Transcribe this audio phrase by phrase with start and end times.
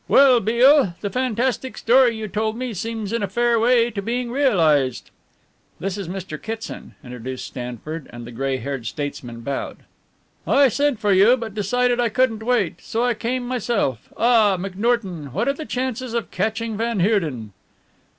[0.07, 4.31] "Well, Beale, the fantastic story you told me seems in a fair way to being
[4.31, 5.11] realized."
[5.79, 6.41] "This is Mr.
[6.41, 9.77] Kitson," introduced Stanford, and the grey haired statesman bowed.
[10.47, 14.11] "I sent for you, but decided I couldn't wait so I came myself.
[14.17, 17.53] Ah, McNorton, what are the chances of catching van Heerden?"